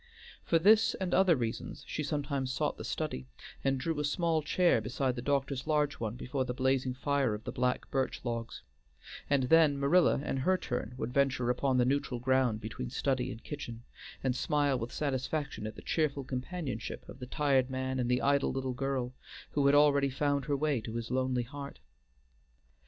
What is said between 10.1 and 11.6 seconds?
in her turn would venture